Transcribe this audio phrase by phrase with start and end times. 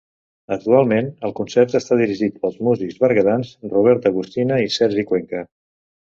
[0.53, 5.47] Actualment, el concert està dirigit pels músics berguedans Robert Agustina i Sergi Cuenca.